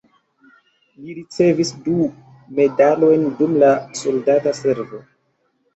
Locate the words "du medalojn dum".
1.89-3.57